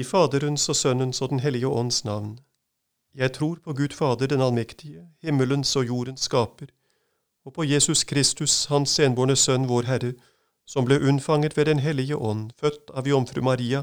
[0.00, 2.38] I Faderens og Sønnens og Den hellige ånds navn.
[3.14, 6.70] Jeg tror på Gud Fader den allmektige, himmelens og jordens skaper,
[7.44, 10.12] og på Jesus Kristus, Hans enbårne Sønn, vår Herre,
[10.66, 13.82] som ble unnfanget ved Den hellige ånd, født av Jomfru Maria,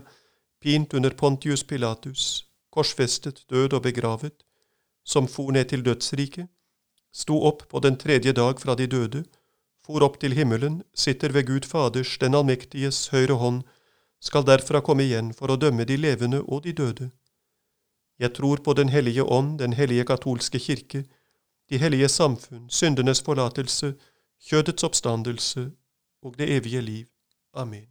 [0.62, 4.44] pint under Pontius Pilatus, korsfestet, død og begravet,
[5.06, 6.48] som for ned til dødsriket,
[7.14, 9.26] sto opp på den tredje dag fra de døde,
[9.86, 13.64] for opp til himmelen, sitter ved Gud Faders, den allmektiges, høyre hånd,
[14.20, 17.10] skal derfra komme igjen for å dømme de levende og de døde.
[18.20, 21.06] Jeg tror på Den hellige ånd, den hellige katolske kirke,
[21.70, 23.94] de hellige samfunn, syndenes forlatelse,
[24.40, 25.72] kjødets oppstandelse
[26.22, 27.06] og det evige liv.
[27.54, 27.88] Amen.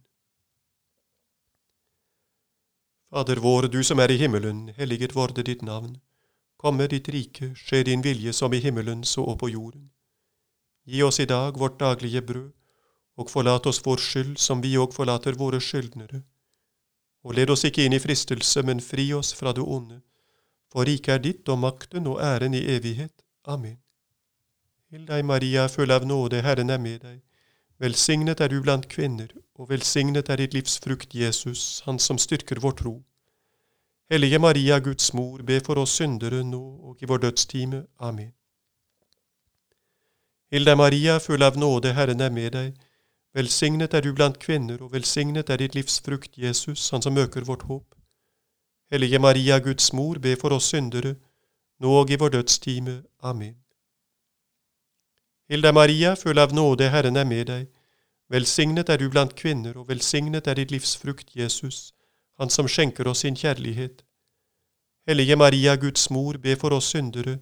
[3.09, 5.97] Fader vår, du som er i himmelen, helliget vorde ditt navn.
[6.57, 9.91] Komme ditt rike, skje din vilje som i himmelen så og på jorden.
[10.85, 12.51] Gi oss i dag vårt daglige brød,
[13.17, 16.21] og forlat oss vår skyld som vi òg forlater våre skyldnere.
[17.25, 20.01] Og led oss ikke inn i fristelse, men fri oss fra det onde.
[20.71, 23.23] For riket er ditt og makten og æren i evighet.
[23.45, 23.79] Amen.
[24.91, 27.19] Hill deg, Maria, full av nåde, Herren er med deg.
[27.79, 32.61] Velsignet er du blant kvinner, og velsignet er ditt livs frukt, Jesus, Han som styrker
[32.63, 32.95] vår tro.
[34.09, 37.83] Hellige Maria, Guds mor, be for oss syndere nå og i vår dødstime.
[37.99, 38.31] Amen.
[40.51, 42.86] Hill deg, Maria, full av nåde, Herren er med deg.
[43.33, 47.45] Velsignet er du blant kvinner, og velsignet er ditt livs frukt, Jesus, Han som øker
[47.45, 47.95] vårt håp.
[48.91, 51.15] Hellige Maria, Guds mor, be for oss syndere,
[51.79, 53.03] nå og i vår dødstime.
[53.19, 53.55] Amen.
[55.49, 57.67] Hilda Maria, full av nåde, Herren er med deg.
[58.29, 61.93] Velsignet er du blant kvinner, og velsignet er ditt livs frukt, Jesus,
[62.39, 64.03] Han som skjenker oss sin kjærlighet.
[65.07, 67.39] Hellige Maria, Guds mor, be for oss syndere,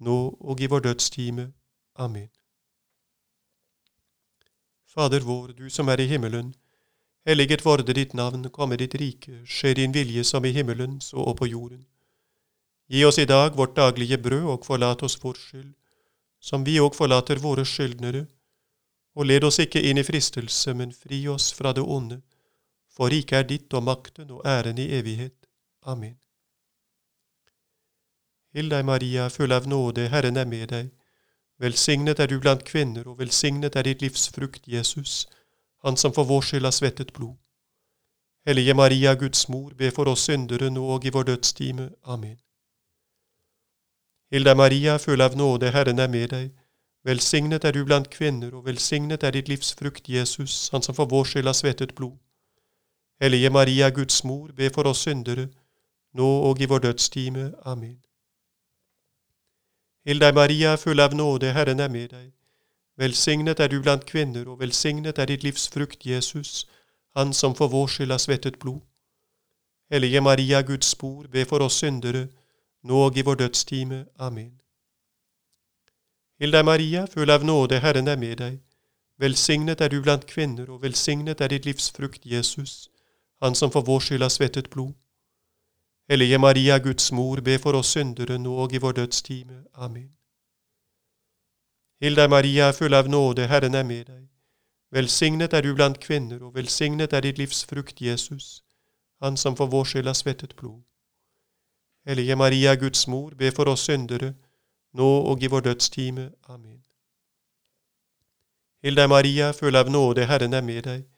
[0.00, 1.52] nå og i vår dødstime.
[1.96, 2.30] Amen.
[4.94, 6.50] Fader vår, du som er i himmelen.
[7.24, 11.38] Helliget vorde ditt navn, komme ditt rike, skje din vilje som i himmelen, så og
[11.38, 11.86] på jorden.
[12.92, 15.72] Gi oss i dag vårt daglige brød, og forlat oss vår skyld,
[16.40, 18.26] som vi òg forlater våre skyldnere.
[19.16, 22.20] Og led oss ikke inn i fristelse, men fri oss fra det onde,
[22.92, 25.48] for riket er ditt og makten og æren i evighet.
[25.88, 26.18] Amen.
[28.52, 30.92] Hill deg, Maria, full av nåde, Herren er med deg.
[31.62, 35.26] Velsignet er du blant kvinner, og velsignet er ditt livs frukt, Jesus,
[35.84, 37.36] Han som for vår skyld har svettet blod.
[38.46, 41.90] Hellige Maria, Guds mor, be for oss syndere nå og i vår dødstime.
[42.04, 42.36] Amen.
[44.32, 46.52] Hilda Maria, full av nåde, Herren er med deg.
[47.04, 51.04] Velsignet er du blant kvinner, og velsignet er ditt livs frukt, Jesus, Han som for
[51.04, 52.18] vår skyld har svettet blod.
[53.20, 55.48] Hellige Maria, Guds mor, be for oss syndere,
[56.14, 57.52] nå og i vår dødstime.
[57.64, 58.11] Amen.
[60.04, 62.30] Hill deg, Maria, full av nåde, Herren er med deg.
[62.98, 66.66] Velsignet er du blant kvinner, og velsignet er ditt livs frukt, Jesus,
[67.14, 68.80] Han som for vår skyld har svettet blod.
[69.92, 72.28] Hellige Maria, Guds spor, be for oss syndere,
[72.82, 74.06] nå og i vår dødstime.
[74.18, 74.60] Amen.
[76.40, 78.58] Hill deg, Maria, full av nåde, Herren er med deg.
[79.18, 82.88] Velsignet er du blant kvinner, og velsignet er ditt livs frukt, Jesus,
[83.42, 84.94] Han som for vår skyld har svettet blod.
[86.12, 89.62] Hellige Maria, Guds mor, be for oss syndere nå og i vår dødstime.
[89.74, 90.10] Amen.
[92.04, 94.26] Hild deg, Maria, full av nåde, Herren er med deg.
[94.92, 98.60] Velsignet er du blant kvinner, og velsignet er ditt livs frukt, Jesus,
[99.22, 100.82] Han som for vår skyld har svettet blod.
[102.04, 104.34] Hellige Maria, Guds mor, be for oss syndere,
[104.92, 106.26] nå og i vår dødstime.
[106.48, 106.82] Amen.
[108.84, 111.08] Hild deg, Maria, full av nåde, Herren er med deg.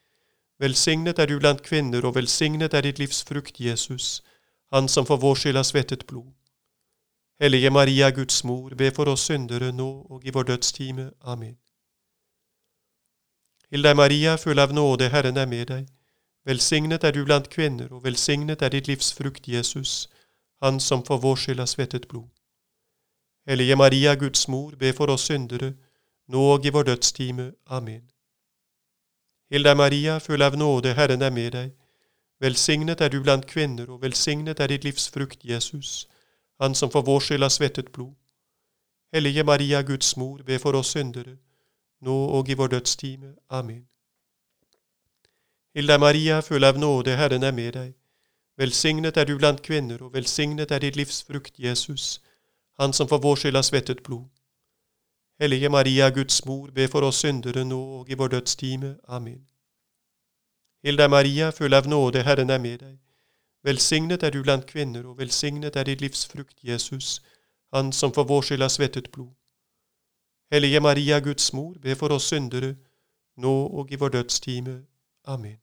[0.61, 4.22] Velsignet er du blant kvinner, og velsignet er ditt livs frukt, Jesus,
[4.75, 6.33] han som for vår skyld har svettet blod.
[7.41, 11.11] Hellige Maria, Guds mor, be for oss syndere nå og i vår dødstime.
[11.21, 11.57] Amen.
[13.71, 15.87] Hill Maria, full av nåde, Herren er med deg.
[16.47, 20.09] Velsignet er du blant kvinner, og velsignet er ditt livs frukt, Jesus,
[20.62, 22.29] han som for vår skyld har svettet blod.
[23.47, 25.75] Hellige Maria, Guds mor, be for oss syndere,
[26.29, 27.53] nå og i vår dødstime.
[27.67, 28.11] Amen.
[29.51, 31.84] Hill Maria, full av nåde, Herren er med deg.
[32.44, 36.08] Velsignet er du blant kvinner, og velsignet er ditt livs frukt, Jesus,
[36.61, 38.12] Han som for vår skyld har svettet blod.
[39.12, 41.37] Hellige Maria, Guds mor, be for oss syndere,
[42.00, 43.35] nå og i vår dødstime.
[43.50, 43.87] Amen.
[45.75, 47.94] Hilda Maria, full av nåde, Herren er med deg.
[48.58, 52.20] Velsignet er du blant kvinner, og velsignet er ditt livs frukt, Jesus,
[52.79, 54.29] Han som for vår skyld har svettet blod.
[55.40, 58.97] Hellige Maria, Guds mor, be for oss syndere nå og i vår dødstime.
[59.08, 59.54] Amen.
[60.85, 62.99] Hill deg, Maria, full av nåde, Herren er med deg.
[63.65, 67.23] Velsignet er du blant kvinner, og velsignet er ditt livs frukt, Jesus,
[67.73, 69.33] Han som for vår skyld har svettet blod.
[70.53, 72.77] Hellige Maria, Guds mor, be for oss syndere,
[73.37, 74.85] nå og i vår dødstime.
[75.25, 75.59] Amen.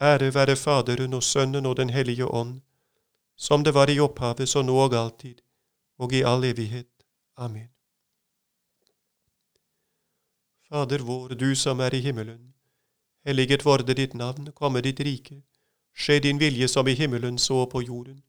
[0.00, 2.60] Ære være Faderen og Sønnen og Den hellige ånd,
[3.36, 5.42] som det var i opphavet, så nå og alltid,
[5.98, 6.88] og i all evighet.
[7.36, 7.68] Amen.
[10.68, 12.51] Fader vår, du som er i himmelen.
[13.24, 15.42] Helliget vorde ditt navn, komme ditt rike.
[15.94, 18.22] Skje din vilje som i himmelen, så på jorden.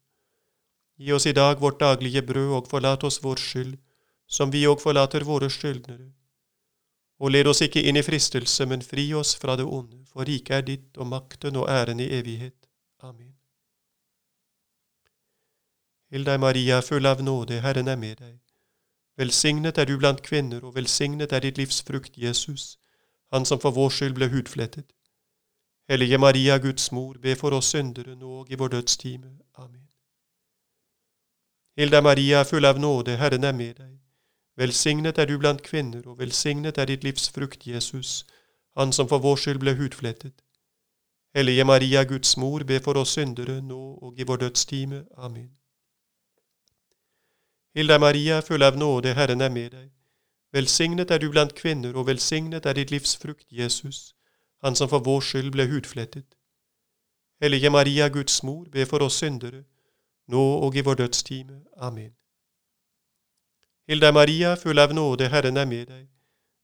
[0.98, 3.78] Gi oss i dag vårt daglige brød, og forlat oss vår skyld,
[4.28, 6.12] som vi òg forlater våre skyldnere.
[7.20, 10.58] Og led oss ikke inn i fristelse, men fri oss fra det onde, for riket
[10.58, 12.70] er ditt og makten og æren i evighet.
[13.02, 13.34] Amen.
[16.14, 18.38] Hill deg, Maria, full av nåde, Herren er med deg.
[19.18, 22.78] Velsignet er du blant kvinner, og velsignet er ditt livs frukt, Jesus,
[23.34, 24.86] han som for vår skyld ble hudflettet.
[25.90, 29.32] Hellige Maria, Guds mor, be for oss syndere nå og i vår dødstime.
[29.58, 29.88] Amen.
[31.78, 33.98] Hilda Maria, full av nåde, Herren er med deg.
[34.58, 38.26] Velsignet er du blant kvinner, og velsignet er ditt livs frukt, Jesus,
[38.78, 40.44] han som for vår skyld ble hudflettet.
[41.36, 45.06] Hellige Maria, Guds mor, be for oss syndere nå og i vår dødstime.
[45.18, 45.50] Amen.
[47.76, 49.90] Hilda Maria, full av nåde, Herren er med deg.
[50.54, 54.16] Velsignet er du blant kvinner, og velsignet er ditt livs frukt, Jesus,
[54.62, 56.36] han som for vår skyld ble hudflettet.
[57.42, 59.64] Hellige Maria, Guds mor, be for oss syndere,
[60.28, 61.64] nå og i vår dødstime.
[61.78, 62.14] Amen.
[63.88, 66.08] Hilda Maria, full av nåde, Herren er med deg.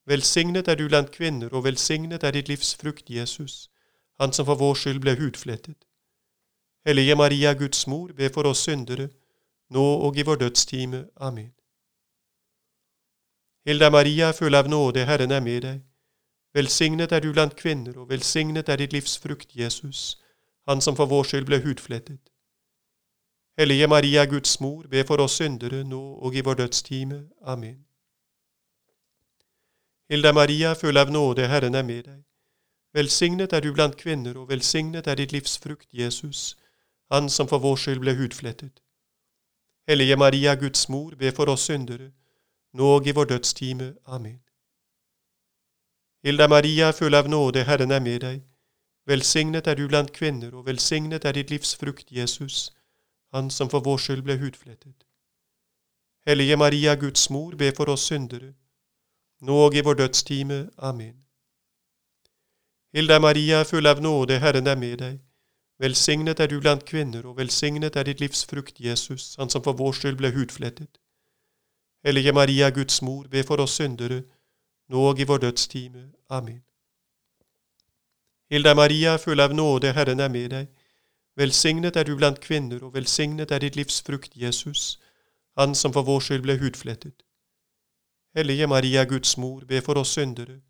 [0.06, 3.70] Velsignet er du blant kvinner, og velsignet er ditt livs frukt, Jesus,
[4.20, 5.84] han som for vår skyld ble hudflettet.
[6.86, 9.10] Hellige Maria, Guds mor, be for oss syndere,
[9.70, 11.08] nå og i vår dødstime.
[11.18, 11.59] Amen.
[13.66, 15.82] Hilda Maria, full av nåde, Herren er med deg.
[16.56, 20.18] Velsignet er du blant kvinner, og velsignet er ditt livs frukt, Jesus,
[20.68, 22.22] han som for vår skyld ble hudflettet.
[23.60, 27.20] Hellige Maria, Guds mor, be for oss syndere, nå og i vår dødstime.
[27.44, 27.86] Amen.
[30.10, 32.24] Hilda Maria, full av nåde, Herren er med deg.
[32.94, 36.56] Velsignet er du blant kvinner, og velsignet er ditt livs frukt, Jesus,
[37.12, 38.80] han som for vår skyld ble hudflettet.
[39.88, 42.12] Hellige Maria, Guds mor, be for oss syndere,
[42.74, 43.96] nå og i vår dødstime.
[44.06, 44.40] Amen.
[46.24, 48.42] Hilda Maria, full av nåde, Herren er med deg.
[49.08, 52.70] Velsignet er du blant kvinner, og velsignet er ditt livs frukt, Jesus,
[53.34, 55.08] han som for vår skyld ble hudflettet.
[56.28, 58.54] Hellige Maria, Guds mor, be for oss syndere,
[59.42, 60.70] nå og i vår dødstime.
[60.78, 61.16] Amen.
[62.94, 65.20] Hilda Maria, full av nåde, Herren er med deg.
[65.80, 69.74] Velsignet er du blant kvinner, og velsignet er ditt livs frukt, Jesus, han som for
[69.74, 71.00] vår skyld ble hudflettet.
[72.06, 74.24] Hellige Maria, Guds mor, be for oss syndere,
[74.90, 76.12] nå og i vår dødstime.
[76.30, 76.64] Amen.
[78.50, 80.68] Hilda Maria, full av nåde, Herren er med deg.
[81.36, 85.00] Velsignet er du blant kvinner, og velsignet er ditt livs frukt, Jesus,
[85.58, 87.24] han som for vår skyld ble hudflettet.
[88.36, 90.62] Hellige Maria, Guds mor, be for oss syndere,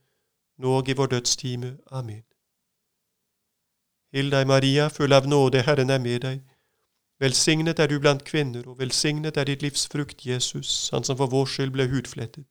[0.57, 1.77] nå og i vår dødstime.
[1.91, 2.23] Amen.
[4.13, 6.41] Hill deg, Maria, full av nåde, Herren er med deg.
[7.19, 11.27] Velsignet er du blant kvinner, og velsignet er ditt livs frukt, Jesus, han som for
[11.27, 12.47] vår skyld ble hudflettet.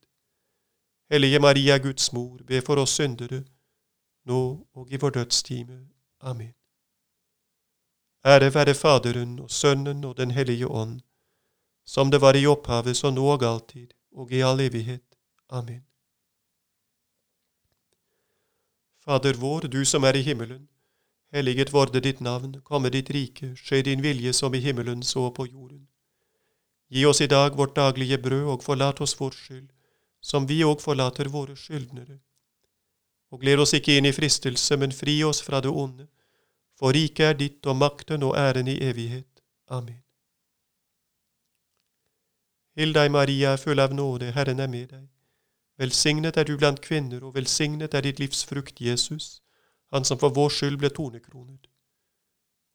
[1.09, 3.43] Hellige Maria, Guds mor, be for oss syndere,
[4.29, 4.41] nå
[4.73, 5.79] og i vår dødstime.
[6.21, 6.53] Amen.
[8.25, 11.01] Ære være Faderen og Sønnen og Den hellige ånd,
[11.85, 15.17] som det var i opphavet, så nå og alltid, og i all evighet.
[15.49, 15.85] Amen.
[19.05, 20.69] Fader vår, du som er i himmelen.
[21.31, 25.45] Helliget vorde ditt navn, komme ditt rike, skje din vilje som i himmelen så på
[25.45, 25.87] jorden.
[26.89, 29.69] Gi oss i dag vårt daglige brød, og forlat oss vår skyld,
[30.21, 32.17] som vi òg forlater våre skyldnere.
[33.29, 36.07] Og gled oss ikke inn i fristelse, men fri oss fra det onde,
[36.79, 39.43] for riket er ditt og makten og æren i evighet.
[39.69, 40.01] Amen.
[42.79, 45.05] Hill deg, Maria, full av nåde, Herren er med deg.
[45.77, 49.43] Velsignet er du blant kvinner, og velsignet er ditt livs frukt, Jesus,
[49.91, 51.67] han som for vår skyld ble tornekronet.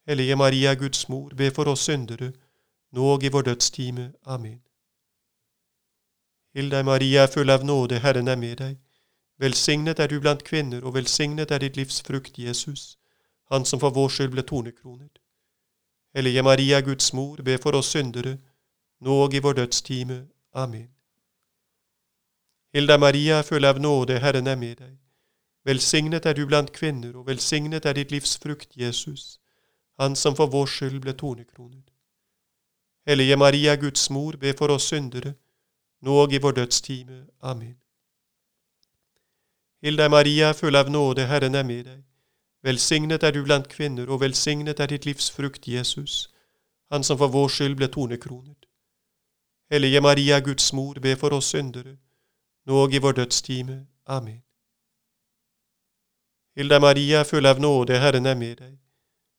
[0.07, 2.33] Hellige Maria, Guds mor, be for oss syndere,
[2.93, 4.13] nå og i vår dødstime.
[4.27, 4.61] Amen.
[6.55, 8.77] Hill deg, Maria, full av nåde, Herren er med deg.
[9.39, 12.99] Velsignet er du blant kvinner, og velsignet er ditt livs frukt, Jesus,
[13.51, 15.19] han som for vår skyld ble tornekronet.
[16.15, 18.39] Hellige Maria, Guds mor, be for oss syndere,
[19.01, 20.27] nå og i vår dødstime.
[20.55, 20.91] Amen.
[22.75, 25.04] Hilda Maria, full av nåde, Herren er med deg.
[25.65, 29.39] Velsignet er du blant kvinner, og velsignet er ditt livs frukt, Jesus,
[30.01, 31.89] han som for vår skyld ble tornekronet.
[33.07, 35.35] Hellige Maria, Guds mor, be for oss syndere,
[36.01, 37.27] nå og i vår dødstime.
[37.43, 37.77] Amen.
[39.83, 42.05] Hilde Maria, full av nåde, Herren er med deg.
[42.65, 46.31] Velsignet er du blant kvinner, og velsignet er ditt livs frukt, Jesus,
[46.93, 48.69] han som for vår skyld ble tornekronet.
[49.73, 51.97] Hellige Maria, Guds mor, be for oss syndere,
[52.67, 53.87] nå og i vår dødstime.
[54.07, 54.44] Amen.
[56.57, 58.75] Hilda Maria, full av nåde, Herren er med deg.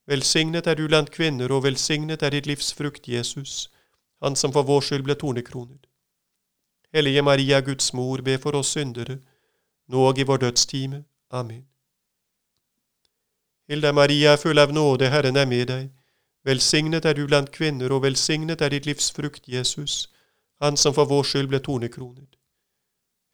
[0.08, 3.70] Velsignet er du blant kvinner, og velsignet er ditt livs frukt, Jesus,
[4.22, 5.88] han som for vår skyld ble tornekronet.
[6.94, 9.22] Hellige Maria, Guds mor, be for oss syndere,
[9.88, 11.06] nå og i vår dødstime.
[11.32, 11.64] Amen.
[13.68, 15.88] Hilde Maria, full av nåde, Herren er med deg.
[16.44, 20.10] Velsignet er du blant kvinner, og velsignet er ditt livs frukt, Jesus,
[20.62, 22.36] han som for vår skyld ble tornekronet.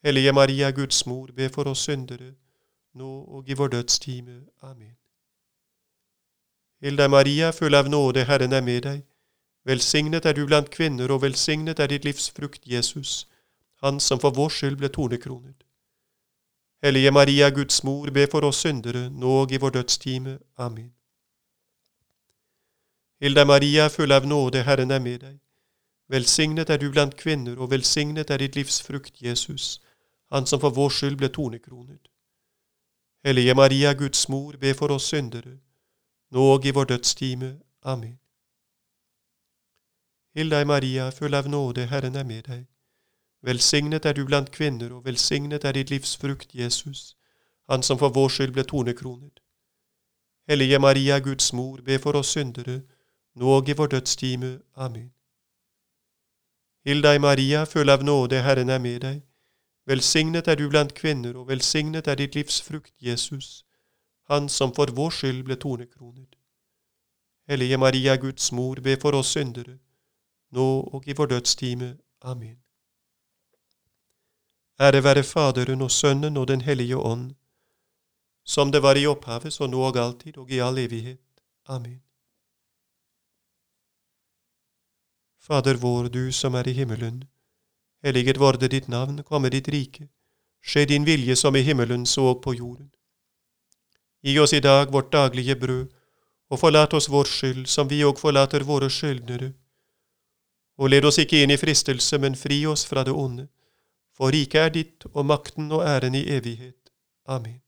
[0.05, 2.35] Hellige Maria, Guds mor, be for oss syndere,
[2.93, 4.41] nå og i vår dødstime.
[4.61, 4.97] Amen.
[6.81, 9.01] Hilde Maria, full av nåde, Herren er med deg.
[9.65, 13.27] Velsignet er du blant kvinner, og velsignet er ditt livs frukt, Jesus,
[13.83, 15.61] han som for vår skyld ble tornekronet.
[16.83, 20.39] Hellige Maria, Guds mor, be for oss syndere, nå og i vår dødstime.
[20.57, 20.93] Amen.
[23.21, 25.37] Hilde Maria, full av nåde, Herren er med deg.
[26.09, 29.81] Velsignet er du blant kvinner, og velsignet er ditt livs frukt, Jesus,
[30.31, 32.10] han som for vår skyld ble tornekronet.
[33.23, 35.59] Hellige Maria, Guds mor, be for oss syndere,
[36.31, 37.59] nå og i vår dødstime.
[37.83, 38.19] Amen.
[40.35, 42.65] Hill deg, Maria, full av nåde, Herren er med deg.
[43.41, 47.15] Velsignet er du blant kvinner, og velsignet er ditt livs frukt, Jesus,
[47.69, 49.39] han som for vår skyld ble tornekronet.
[50.49, 52.81] Hellige Maria, Guds mor, be for oss syndere,
[53.35, 54.59] nå og i vår dødstime.
[54.75, 55.11] Amen.
[56.85, 59.21] Hill deg, Maria, full av nåde, Herren er med deg.
[59.85, 63.65] Velsignet er du blant kvinner, og velsignet er ditt livs frukt, Jesus,
[64.29, 66.35] han som for vår skyld ble tornekronet.
[67.49, 69.79] Hellige Maria, Guds mor, be for oss syndere,
[70.51, 71.97] nå og i vår dødstime.
[72.21, 72.61] Amen.
[74.79, 77.33] Ære være Faderen og Sønnen og Den hellige ånd,
[78.43, 81.21] som det var i opphavet, så nå og alltid og i all evighet.
[81.67, 82.01] Amen.
[85.39, 87.23] Fader vår, du som er i himmelen.
[88.03, 90.09] Helliget vorde ditt navn, komme ditt rike.
[90.61, 92.91] Skje din vilje som i himmelen, så på jorden.
[94.21, 95.87] Gi oss i dag vårt daglige brød,
[96.49, 99.53] og forlat oss vår skyld, som vi òg forlater våre skyldnere
[100.81, 103.45] og led oss ikke inn i fristelse, men fri oss fra det onde.
[104.17, 106.89] For riket er ditt, og makten og æren i evighet.
[107.29, 107.61] Amen.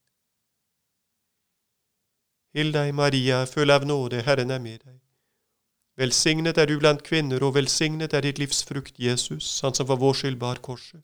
[2.58, 4.98] Hill deg, Maria, full av nåde, Herren er med deg.
[5.98, 10.02] Velsignet er du blant kvinner, og velsignet er ditt livs frukt, Jesus, han som for
[10.02, 11.04] vår skyld bar korset.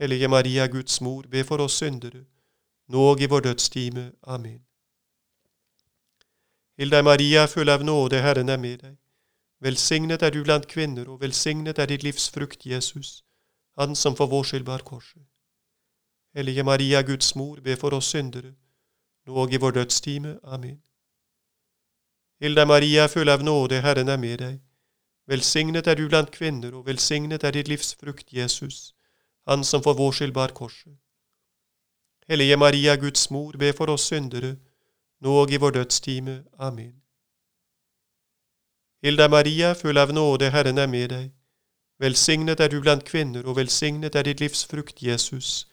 [0.00, 2.24] Hellige Maria, Guds mor, be for oss syndere,
[2.88, 4.12] nå og i vår dødstime.
[4.22, 4.58] Amen.
[6.78, 8.96] Hill deg, Maria, full av nåde, Herren er med deg.
[9.60, 13.22] Velsignet er du blant kvinner, og velsignet er ditt livs frukt, Jesus,
[13.78, 15.22] Han som for vår skyld bar korset.
[16.34, 18.54] Hellige Maria, Guds mor, be for oss syndere,
[19.26, 20.38] nå og i vår dødstime.
[20.42, 20.80] Amen.
[22.40, 24.54] Hilda Maria, full av nåde, Herren er med deg.
[25.28, 28.94] Velsignet er du blant kvinner, og velsignet er ditt livs frukt, Jesus,
[29.46, 30.96] Han som for vår skyld bar korset.
[32.28, 34.56] Hellige Maria, Guds mor, be for oss syndere,
[35.20, 36.44] nå og i vår dødstime.
[36.58, 37.02] Amen.
[39.02, 41.30] Hilda Maria, full av nåde, Herren er med deg.
[42.00, 45.66] Velsignet er du blant kvinner, og velsignet er ditt livs frukt, Jesus,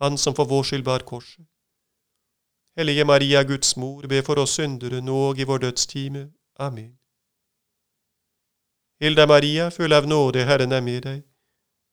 [0.00, 1.44] Han som for vår skyld bar korset.
[2.76, 6.32] Hellige Maria, Guds mor, be for oss syndere, nå og i vår dødstime.
[6.58, 6.98] Amen.
[9.00, 11.22] Hilda Maria, full av nåde, Herren er med deg.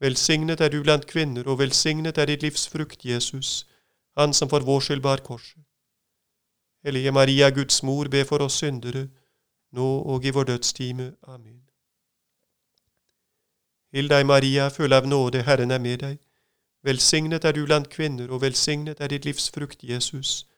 [0.01, 3.67] Velsignet er du blant kvinner, og velsignet er ditt livs frukt, Jesus,
[4.17, 5.61] Han som for vår skyld bar korset.
[6.83, 9.07] Hellige Maria, Guds mor, be for oss syndere,
[9.71, 11.13] nå og i vår dødstime.
[11.27, 11.61] Amen.
[13.93, 16.17] Hild deg, Maria, full av nåde, Herren er med deg.
[16.83, 20.50] Velsignet er du blant kvinner, og velsignet er ditt livs frukt, Jesus,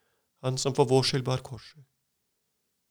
[0.44, 1.84] Han som for vår skyld bar korset.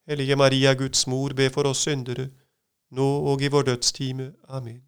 [0.07, 2.29] Hellige Maria, Guds mor, be for oss syndere,
[2.91, 4.33] nå og i vår dødstime.
[4.50, 4.81] Amen.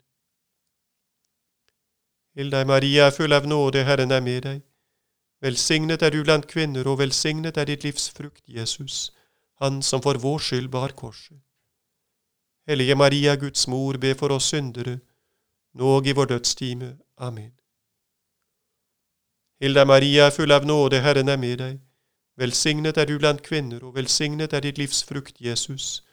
[2.36, 4.64] Hill deg, Maria, full av nåde, Herren er med deg.
[5.42, 9.14] Velsignet er du blant kvinner, og velsignet er ditt livs frukt, Jesus,
[9.62, 11.38] han som for vår skyld bar korset.
[12.68, 15.00] Hellige Maria, Guds mor, be for oss syndere,
[15.74, 16.98] nå og i vår dødstime.
[17.18, 17.54] Amen.
[19.62, 21.85] Hilda Maria, full av nåde, Herren er med deg.
[22.38, 26.04] Velsignet er du blant kvinner, og velsignet er ditt livs frukt, Jesus,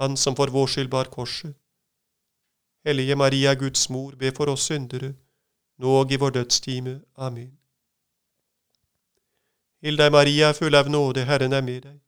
[0.00, 1.54] Han som for vår skyld bar korset.
[2.84, 5.14] Hellige Maria, Guds mor, be for oss syndere,
[5.78, 7.00] nå og i vår dødstime.
[7.16, 7.58] Amen.
[9.82, 12.00] Hilda Maria, full av nåde, Herren er med deg.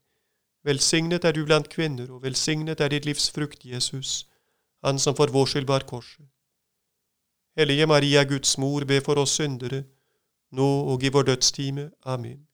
[0.64, 4.26] Velsignet er du blant kvinner, og velsignet er ditt livs frukt, Jesus,
[4.83, 6.26] Han som for vår skyld bar korset.
[7.57, 9.85] Hellige Maria, Guds mor, be for oss syndere,
[10.50, 11.90] nå og i vår dødstime.
[12.04, 12.47] Amen.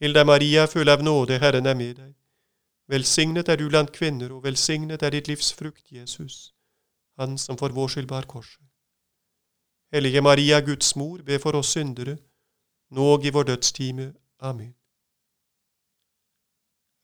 [0.00, 2.12] Hilda Maria, full av nåde, Herren er med deg.
[2.88, 6.52] Velsignet er du blant kvinner, og velsignet er ditt livs frukt, Jesus,
[7.18, 8.60] Han som for vår skyld bar korset.
[9.92, 12.18] Hellige Maria, Guds mor, be for oss syndere,
[12.90, 14.12] nå og i vår dødstime.
[14.38, 14.74] Amen.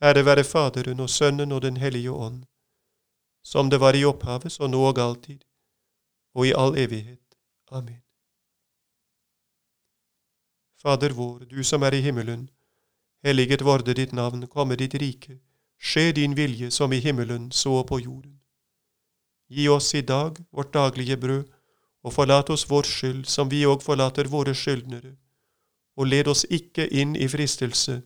[0.03, 2.45] Ære være Faderen og Sønnen og Den hellige ånd,
[3.43, 5.45] som det var i opphavet, så nå og alltid,
[6.35, 7.39] og i all evighet.
[7.71, 8.03] Amen.
[10.83, 12.51] Fader vår, du som er i himmelen.
[13.23, 15.39] Helliget vorde ditt navn, komme ditt rike.
[15.79, 18.41] Skje din vilje som i himmelen, så på jorden.
[19.49, 21.45] Gi oss i dag vårt daglige brød,
[22.03, 25.17] og forlat oss vår skyld som vi òg forlater våre skyldnere.
[25.97, 28.03] Og led oss ikke inn i fristelse,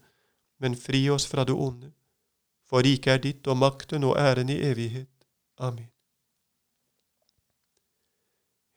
[0.61, 1.93] men fri oss fra det onde.
[2.69, 5.13] For riket er ditt og makten og æren i evighet.
[5.59, 5.89] Amen.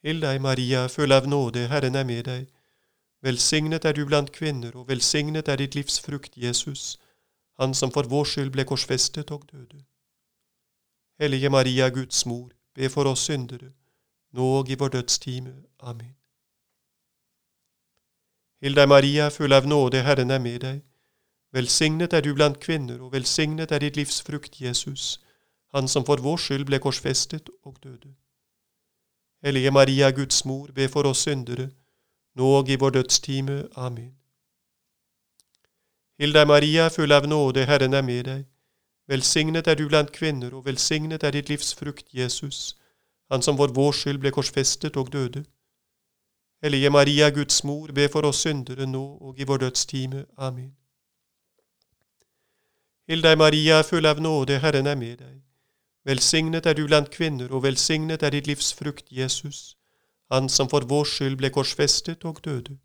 [0.03, 2.48] Hill deg, Maria, full av nåde, Herren er med deg.
[3.21, 6.99] Velsignet er du blant kvinner, og velsignet er ditt livs frukt, Jesus,
[7.59, 9.83] han som for vår skyld ble korsfestet og døde.
[11.19, 13.73] Hellige Maria, Guds mor, be for oss syndere,
[14.31, 15.51] nå og i vår dødstime.
[15.79, 16.15] Amen.
[18.61, 20.79] Hill deg, Maria, full av nåde, Herren er med deg.
[21.51, 25.19] Velsignet er du blant kvinner, og velsignet er ditt livs frukt, Jesus,
[25.75, 28.15] han som for vår skyld ble korsfestet og døde.
[29.43, 31.69] Hellige Maria, Guds mor, be for oss syndere,
[32.36, 33.67] nå og i vår dødstime.
[33.75, 34.15] Amen.
[36.19, 38.43] Hilde, Maria, full av nåde, Herren er med deg.
[39.07, 42.75] Velsignet er du blant kvinner, og velsignet er ditt livs frukt, Jesus,
[43.31, 45.45] han som for vår skyld ble korsfestet og døde.
[46.62, 50.25] Hellige Maria, Guds mor, be for oss syndere nå og i vår dødstime.
[50.38, 50.75] Amen.
[53.07, 55.41] Hilde, Maria, full av nåde, Herren er med deg.
[56.05, 59.78] Velsignet er du blant kvinner, og velsignet er ditt livs frukt, Jesus,
[60.29, 62.77] han som for vår skyld ble korsfestet og døde.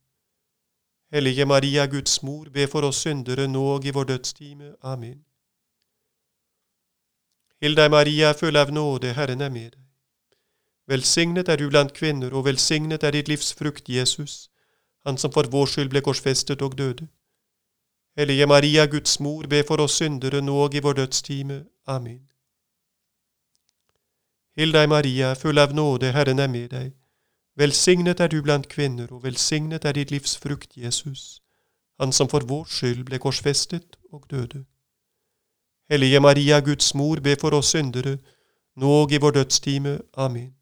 [1.12, 4.74] Hellige Maria, Guds mor, be for oss syndere nå og i vår dødstime.
[4.82, 5.20] Amen.
[7.62, 9.82] Hill deg, Maria, full av nåde, Herren er med deg.
[10.88, 14.50] Velsignet er du blant kvinner, og velsignet er ditt livs frukt, Jesus,
[15.06, 17.06] han som for vår skyld ble korsfestet og døde.
[18.16, 21.64] Hellige Maria, Guds mor, be for oss syndere nå og i vår dødstime.
[21.86, 22.20] Amen.
[24.56, 26.92] Hill deg, Maria, full av nåde, Herren er med deg.
[27.56, 31.42] Velsignet er du blant kvinner, og velsignet er ditt livs frukt, Jesus,
[32.00, 34.64] han som for vår skyld ble korsfestet og døde.
[35.90, 38.18] Hellige Maria, Guds mor, be for oss syndere,
[38.76, 39.98] nå og i vår dødstime.
[40.16, 40.54] Amen.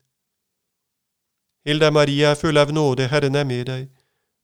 [1.65, 3.89] Hilda Maria, full av nåde, Herren er med deg.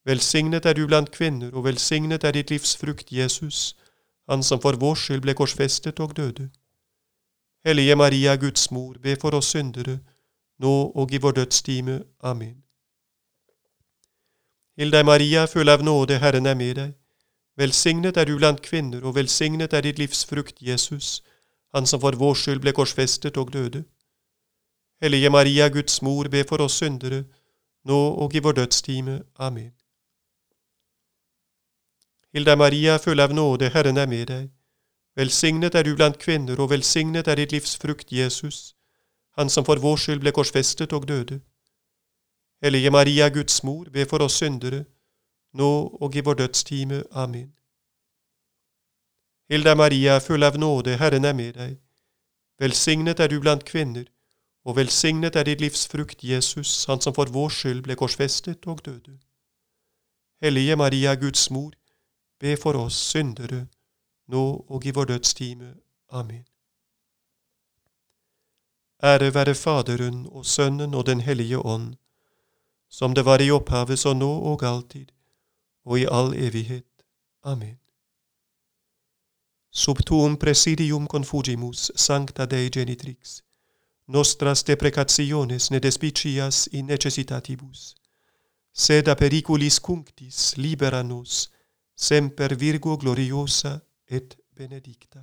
[0.06, 3.76] Velsignet er du blant kvinner, og velsignet er ditt livs frukt, Jesus,
[4.28, 6.48] han som for vår skyld ble korsfestet og døde.
[7.66, 9.98] Hellige Maria, Guds mor, be for oss syndere,
[10.58, 12.02] nå og i vår dødstime.
[12.20, 12.62] Amen.
[14.78, 16.92] Hilde deg, Maria, full av nåde, Herren er med deg.
[17.58, 21.22] Velsignet er du blant kvinner, og velsignet er ditt livs frukt, Jesus,
[21.74, 23.82] han som for vår skyld ble korsfestet og døde.
[25.02, 27.24] Hellige Maria, Guds mor, be for oss syndere,
[27.84, 29.22] nå og i vår dødstime.
[29.38, 29.72] Amen.
[32.34, 34.48] Hilde Maria, full av nåde, Herren er med deg.
[35.16, 38.77] Velsignet er du blant kvinner, og velsignet er ditt livs frukt, Jesus,
[39.38, 41.40] han som for vår skyld ble korsfestet og døde.
[42.62, 44.84] Hellige Maria, Guds mor, be for oss syndere,
[45.54, 45.70] nå
[46.00, 47.04] og i vår dødstime.
[47.12, 47.52] Amen.
[49.48, 51.78] Hilda Maria, full av nåde, Herren er med deg.
[52.58, 54.10] Velsignet er du blant kvinner,
[54.66, 58.82] og velsignet er ditt livs frukt, Jesus, han som for vår skyld ble korsfestet og
[58.84, 59.20] døde.
[60.42, 61.72] Hellige Maria, Guds mor,
[62.40, 63.68] be for oss syndere,
[64.26, 65.74] nå og i vår dødstime.
[66.10, 66.47] Amen.
[69.02, 71.94] Ære være Faderen og Sønnen og den helige Ånd,
[72.90, 75.06] som det var i opphavet, så nå og alltid,
[75.84, 76.84] og i all evighet.
[77.42, 77.78] Amen.
[79.70, 83.42] Sub tuum presidium confugimus sancta Dei genitrix,
[84.06, 87.94] nostras deprecationes ne despicias in necessitatibus,
[88.74, 91.50] sed a periculis cunctis libera nos,
[91.96, 95.22] semper Virgo gloriosa et benedicta.